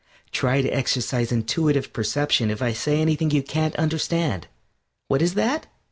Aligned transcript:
Try 0.31 0.63
to 0.63 0.69
exercise 0.69 1.31
intuitive 1.31 1.93
perception 1.93 2.49
if 2.49 2.59
I 2.59 2.73
say 2.73 2.99
anything 2.99 3.29
you 3.29 3.43
can't 3.43 3.75
understand. 3.75 4.47
What 5.09 5.21
is 5.21 5.35
that? 5.35 5.67